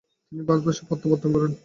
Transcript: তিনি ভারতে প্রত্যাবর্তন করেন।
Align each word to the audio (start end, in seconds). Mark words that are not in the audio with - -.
তিনি 0.27 0.41
ভারতে 0.47 0.71
প্রত্যাবর্তন 0.89 1.29
করেন। 1.35 1.51